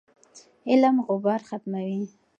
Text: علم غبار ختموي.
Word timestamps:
علم 0.69 0.95
غبار 1.07 1.39
ختموي. 1.49 2.03